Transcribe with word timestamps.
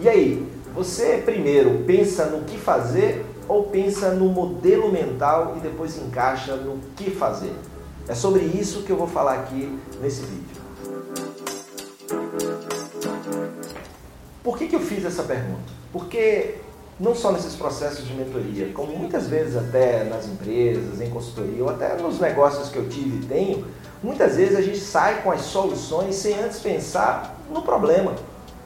E 0.00 0.08
aí, 0.08 0.46
você 0.74 1.22
primeiro 1.24 1.84
pensa 1.86 2.26
no 2.26 2.44
que 2.44 2.58
fazer 2.58 3.24
ou 3.46 3.64
pensa 3.64 4.10
no 4.10 4.26
modelo 4.26 4.90
mental 4.90 5.54
e 5.56 5.60
depois 5.60 5.96
encaixa 5.96 6.56
no 6.56 6.80
que 6.96 7.12
fazer? 7.12 7.54
É 8.08 8.14
sobre 8.14 8.42
isso 8.42 8.82
que 8.82 8.90
eu 8.90 8.96
vou 8.96 9.06
falar 9.06 9.34
aqui 9.34 9.78
nesse 10.00 10.22
vídeo. 10.22 10.64
Por 14.42 14.58
que, 14.58 14.66
que 14.66 14.74
eu 14.74 14.80
fiz 14.80 15.04
essa 15.04 15.22
pergunta? 15.22 15.62
Porque 15.92 16.56
não 16.98 17.14
só 17.14 17.30
nesses 17.30 17.54
processos 17.54 18.06
de 18.06 18.12
mentoria, 18.14 18.70
como 18.74 18.96
muitas 18.96 19.28
vezes 19.28 19.56
até 19.56 20.04
nas 20.04 20.26
empresas, 20.26 21.00
em 21.00 21.08
consultoria, 21.08 21.62
ou 21.62 21.70
até 21.70 21.96
nos 21.96 22.18
negócios 22.18 22.68
que 22.68 22.76
eu 22.76 22.88
tive 22.88 23.24
e 23.24 23.26
tenho, 23.26 23.66
muitas 24.02 24.36
vezes 24.36 24.56
a 24.56 24.60
gente 24.60 24.80
sai 24.80 25.22
com 25.22 25.30
as 25.30 25.42
soluções 25.42 26.16
sem 26.16 26.38
antes 26.38 26.58
pensar 26.58 27.38
no 27.50 27.62
problema. 27.62 28.14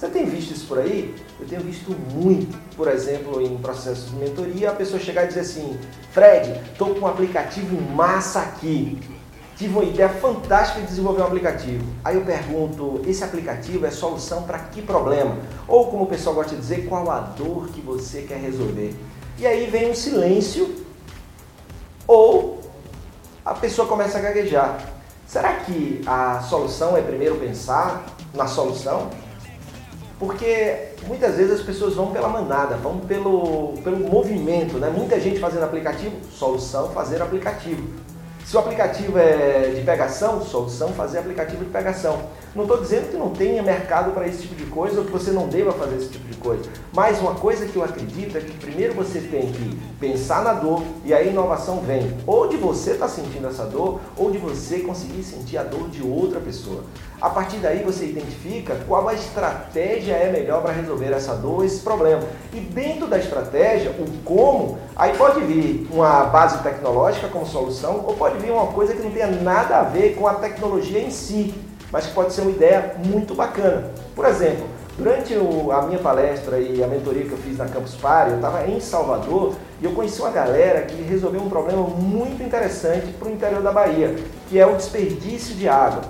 Você 0.00 0.08
tem 0.08 0.24
visto 0.24 0.52
isso 0.52 0.66
por 0.66 0.78
aí? 0.78 1.14
Eu 1.38 1.46
tenho 1.46 1.60
visto 1.60 1.94
muito, 2.14 2.56
por 2.74 2.88
exemplo, 2.88 3.42
em 3.42 3.58
processos 3.58 4.08
de 4.08 4.16
mentoria, 4.16 4.70
a 4.70 4.74
pessoa 4.74 4.98
chegar 4.98 5.24
e 5.24 5.28
dizer 5.28 5.40
assim: 5.40 5.78
Fred, 6.10 6.58
estou 6.72 6.94
com 6.94 7.00
um 7.00 7.06
aplicativo 7.06 7.78
massa 7.92 8.40
aqui. 8.40 8.98
Tive 9.58 9.74
uma 9.74 9.84
ideia 9.84 10.08
fantástica 10.08 10.80
de 10.80 10.86
desenvolver 10.86 11.20
um 11.20 11.26
aplicativo. 11.26 11.84
Aí 12.02 12.16
eu 12.16 12.24
pergunto: 12.24 13.02
esse 13.06 13.22
aplicativo 13.22 13.84
é 13.84 13.90
solução 13.90 14.44
para 14.44 14.58
que 14.60 14.80
problema? 14.80 15.36
Ou, 15.68 15.90
como 15.90 16.04
o 16.04 16.06
pessoal 16.06 16.34
gosta 16.34 16.54
de 16.54 16.62
dizer, 16.62 16.86
qual 16.88 17.10
a 17.10 17.20
dor 17.20 17.68
que 17.68 17.82
você 17.82 18.22
quer 18.22 18.38
resolver? 18.38 18.96
E 19.36 19.46
aí 19.46 19.66
vem 19.66 19.90
um 19.90 19.94
silêncio, 19.94 20.82
ou 22.06 22.58
a 23.44 23.52
pessoa 23.52 23.86
começa 23.86 24.16
a 24.16 24.22
gaguejar. 24.22 24.82
Será 25.26 25.56
que 25.56 26.00
a 26.06 26.40
solução 26.40 26.96
é 26.96 27.02
primeiro 27.02 27.36
pensar 27.36 28.06
na 28.32 28.46
solução? 28.46 29.10
Porque 30.20 30.88
muitas 31.06 31.36
vezes 31.36 31.60
as 31.60 31.62
pessoas 31.62 31.94
vão 31.94 32.12
pela 32.12 32.28
manada, 32.28 32.76
vão 32.76 32.98
pelo, 32.98 33.72
pelo 33.82 33.96
movimento, 33.96 34.76
né? 34.76 34.90
Muita 34.90 35.18
gente 35.18 35.40
fazendo 35.40 35.64
aplicativo, 35.64 36.14
solução 36.30 36.90
fazer 36.90 37.22
aplicativo. 37.22 37.88
Se 38.50 38.56
o 38.56 38.58
aplicativo 38.58 39.16
é 39.16 39.74
de 39.76 39.82
pegação, 39.82 40.44
solução 40.44 40.88
fazer 40.88 41.18
aplicativo 41.18 41.64
de 41.64 41.70
pegação. 41.70 42.20
Não 42.52 42.64
estou 42.64 42.80
dizendo 42.80 43.08
que 43.08 43.16
não 43.16 43.30
tenha 43.30 43.62
mercado 43.62 44.10
para 44.10 44.26
esse 44.26 44.42
tipo 44.42 44.56
de 44.56 44.64
coisa 44.64 44.98
ou 44.98 45.06
que 45.06 45.12
você 45.12 45.30
não 45.30 45.46
deva 45.46 45.72
fazer 45.72 45.98
esse 45.98 46.08
tipo 46.08 46.26
de 46.26 46.36
coisa. 46.36 46.68
Mas 46.92 47.20
uma 47.20 47.36
coisa 47.36 47.64
que 47.66 47.76
eu 47.76 47.84
acredito 47.84 48.36
é 48.36 48.40
que 48.40 48.50
primeiro 48.58 48.92
você 48.94 49.20
tem 49.20 49.52
que 49.52 49.78
pensar 50.00 50.42
na 50.42 50.54
dor 50.54 50.82
e 51.04 51.14
a 51.14 51.22
inovação 51.22 51.78
vem 51.82 52.12
ou 52.26 52.48
de 52.48 52.56
você 52.56 52.90
estar 52.90 53.06
tá 53.06 53.12
sentindo 53.12 53.46
essa 53.46 53.66
dor 53.66 54.00
ou 54.16 54.32
de 54.32 54.38
você 54.38 54.80
conseguir 54.80 55.22
sentir 55.22 55.56
a 55.56 55.62
dor 55.62 55.88
de 55.88 56.02
outra 56.02 56.40
pessoa. 56.40 56.82
A 57.20 57.28
partir 57.28 57.58
daí 57.58 57.84
você 57.84 58.06
identifica 58.06 58.74
qual 58.88 59.06
a 59.06 59.14
estratégia 59.14 60.14
é 60.14 60.32
melhor 60.32 60.62
para 60.62 60.72
resolver 60.72 61.12
essa 61.12 61.34
dor, 61.34 61.64
esse 61.64 61.80
problema. 61.80 62.22
E 62.52 62.58
dentro 62.58 63.06
da 63.06 63.18
estratégia, 63.18 63.90
o 63.92 64.10
como, 64.24 64.78
aí 64.96 65.16
pode 65.16 65.40
vir 65.40 65.88
uma 65.90 66.24
base 66.24 66.58
tecnológica 66.62 67.28
como 67.28 67.46
solução 67.46 68.04
ou 68.06 68.14
pode 68.14 68.38
vir 68.38 68.50
uma 68.50 68.68
coisa 68.68 68.94
que 68.94 69.02
não 69.02 69.10
tenha 69.10 69.28
nada 69.28 69.78
a 69.78 69.82
ver 69.82 70.14
com 70.14 70.26
a 70.26 70.34
tecnologia 70.34 71.00
em 71.00 71.10
si 71.10 71.54
mas 71.92 72.06
que 72.06 72.12
pode 72.12 72.32
ser 72.32 72.42
uma 72.42 72.50
ideia 72.50 72.94
muito 73.04 73.34
bacana. 73.34 73.90
Por 74.14 74.24
exemplo, 74.24 74.66
durante 74.96 75.34
o, 75.34 75.72
a 75.72 75.82
minha 75.82 75.98
palestra 75.98 76.58
e 76.58 76.82
a 76.82 76.86
mentoria 76.86 77.24
que 77.24 77.32
eu 77.32 77.38
fiz 77.38 77.58
na 77.58 77.66
Campus 77.66 77.94
Party, 77.94 78.30
eu 78.30 78.36
estava 78.36 78.66
em 78.66 78.80
Salvador 78.80 79.54
e 79.80 79.84
eu 79.84 79.92
conheci 79.92 80.20
uma 80.20 80.30
galera 80.30 80.82
que 80.82 81.02
resolveu 81.02 81.40
um 81.40 81.48
problema 81.48 81.82
muito 81.82 82.42
interessante 82.42 83.12
para 83.12 83.28
o 83.28 83.32
interior 83.32 83.62
da 83.62 83.72
Bahia, 83.72 84.16
que 84.48 84.58
é 84.58 84.66
o 84.66 84.76
desperdício 84.76 85.54
de 85.54 85.68
água. 85.68 86.02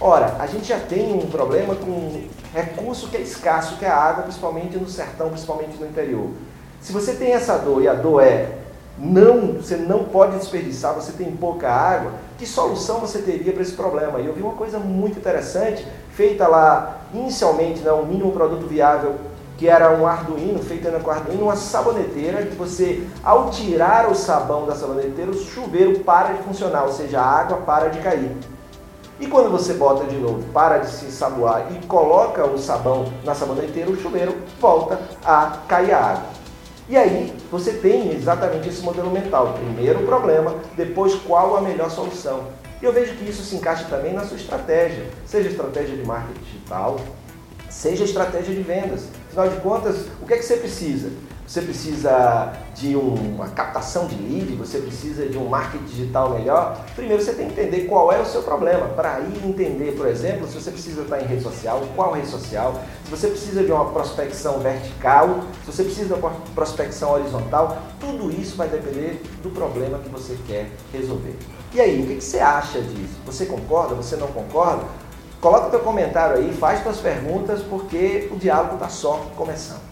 Ora, 0.00 0.36
a 0.40 0.46
gente 0.46 0.64
já 0.64 0.80
tem 0.80 1.12
um 1.12 1.28
problema 1.30 1.76
com 1.76 2.24
recurso 2.52 3.08
que 3.08 3.16
é 3.16 3.20
escasso, 3.20 3.76
que 3.76 3.84
é 3.84 3.88
a 3.88 3.96
água, 3.96 4.24
principalmente 4.24 4.76
no 4.76 4.88
sertão, 4.88 5.28
principalmente 5.28 5.76
no 5.78 5.86
interior. 5.86 6.28
Se 6.82 6.92
você 6.92 7.14
tem 7.14 7.32
essa 7.32 7.56
dor 7.58 7.80
e 7.80 7.86
a 7.86 7.94
dor 7.94 8.20
é 8.20 8.58
não, 8.98 9.52
você 9.52 9.76
não 9.76 10.04
pode 10.04 10.36
desperdiçar, 10.36 10.92
você 10.94 11.12
tem 11.12 11.30
pouca 11.30 11.70
água, 11.70 12.10
que 12.36 12.44
solução 12.44 12.98
você 12.98 13.20
teria 13.20 13.52
para 13.52 13.62
esse 13.62 13.72
problema? 13.72 14.20
E 14.20 14.26
eu 14.26 14.34
vi 14.34 14.42
uma 14.42 14.54
coisa 14.54 14.80
muito 14.80 15.16
interessante, 15.16 15.86
feita 16.10 16.46
lá 16.48 16.98
inicialmente, 17.14 17.80
né, 17.80 17.92
um 17.92 18.04
mínimo 18.04 18.32
produto 18.32 18.66
viável, 18.66 19.14
que 19.56 19.68
era 19.68 19.92
um 19.92 20.04
Arduino, 20.04 20.58
feito 20.60 20.90
com 21.02 21.10
Arduino, 21.10 21.44
uma 21.44 21.54
saboneteira 21.54 22.42
que 22.42 22.56
você, 22.56 23.06
ao 23.22 23.50
tirar 23.50 24.10
o 24.10 24.14
sabão 24.14 24.66
da 24.66 24.74
saboneteira, 24.74 25.30
o 25.30 25.38
chuveiro 25.38 26.00
para 26.00 26.32
de 26.32 26.42
funcionar, 26.42 26.82
ou 26.82 26.92
seja, 26.92 27.20
a 27.20 27.24
água 27.24 27.58
para 27.58 27.90
de 27.90 28.00
cair. 28.00 28.36
E 29.20 29.26
quando 29.28 29.52
você 29.52 29.74
bota 29.74 30.04
de 30.04 30.16
novo, 30.16 30.42
para 30.52 30.78
de 30.78 30.90
se 30.90 31.12
saboar 31.12 31.68
e 31.70 31.86
coloca 31.86 32.44
o 32.44 32.58
sabão 32.58 33.04
na 33.24 33.36
saboneteira, 33.36 33.88
o 33.88 33.96
chuveiro 33.96 34.34
volta 34.60 34.98
a 35.24 35.58
cair 35.68 35.92
a 35.92 35.98
água. 35.98 36.41
E 36.88 36.96
aí 36.96 37.32
você 37.50 37.74
tem 37.74 38.12
exatamente 38.12 38.68
esse 38.68 38.82
modelo 38.82 39.10
mental. 39.10 39.54
Primeiro 39.54 40.00
o 40.00 40.06
problema, 40.06 40.56
depois 40.76 41.14
qual 41.14 41.56
a 41.56 41.60
melhor 41.60 41.90
solução. 41.90 42.48
E 42.80 42.84
eu 42.84 42.92
vejo 42.92 43.14
que 43.14 43.28
isso 43.28 43.42
se 43.42 43.54
encaixa 43.54 43.84
também 43.84 44.12
na 44.12 44.24
sua 44.24 44.36
estratégia, 44.36 45.06
seja 45.24 45.48
estratégia 45.48 45.96
de 45.96 46.04
marketing 46.04 46.40
digital, 46.40 47.00
seja 47.70 48.04
estratégia 48.04 48.54
de 48.54 48.62
vendas. 48.62 49.08
Afinal 49.28 49.48
de 49.48 49.60
contas, 49.60 50.06
o 50.20 50.26
que 50.26 50.34
é 50.34 50.36
que 50.36 50.42
você 50.42 50.56
precisa? 50.56 51.10
Você 51.46 51.60
precisa 51.60 52.52
de 52.74 52.96
uma 52.96 53.48
captação 53.48 54.06
de 54.06 54.14
lead, 54.14 54.54
você 54.54 54.78
precisa 54.78 55.26
de 55.26 55.36
um 55.36 55.48
marketing 55.48 55.84
digital 55.84 56.30
melhor. 56.30 56.82
Primeiro 56.94 57.22
você 57.22 57.34
tem 57.34 57.48
que 57.48 57.60
entender 57.60 57.80
qual 57.86 58.12
é 58.12 58.20
o 58.20 58.24
seu 58.24 58.42
problema. 58.42 58.86
Para 58.88 59.16
aí 59.16 59.42
entender, 59.44 59.92
por 59.96 60.06
exemplo, 60.06 60.46
se 60.46 60.54
você 60.54 60.70
precisa 60.70 61.02
estar 61.02 61.20
em 61.20 61.26
rede 61.26 61.42
social, 61.42 61.82
qual 61.94 62.12
rede 62.12 62.28
social, 62.28 62.80
se 63.04 63.10
você 63.10 63.28
precisa 63.28 63.62
de 63.64 63.72
uma 63.72 63.86
prospecção 63.86 64.60
vertical, 64.60 65.40
se 65.64 65.72
você 65.72 65.82
precisa 65.82 66.14
de 66.14 66.20
uma 66.20 66.30
prospecção 66.54 67.12
horizontal, 67.12 67.76
tudo 68.00 68.30
isso 68.30 68.56
vai 68.56 68.68
depender 68.68 69.22
do 69.42 69.50
problema 69.50 69.98
que 69.98 70.08
você 70.08 70.38
quer 70.46 70.70
resolver. 70.92 71.36
E 71.74 71.80
aí, 71.80 72.02
o 72.02 72.06
que 72.06 72.20
você 72.20 72.38
acha 72.38 72.80
disso? 72.80 73.14
Você 73.26 73.46
concorda? 73.46 73.94
Você 73.94 74.16
não 74.16 74.28
concorda? 74.28 74.84
Coloca 75.40 75.70
teu 75.70 75.80
comentário 75.80 76.36
aí, 76.36 76.52
faz 76.52 76.82
suas 76.82 76.98
perguntas, 76.98 77.62
porque 77.62 78.28
o 78.30 78.36
diálogo 78.36 78.74
está 78.74 78.88
só 78.88 79.26
começando. 79.36 79.82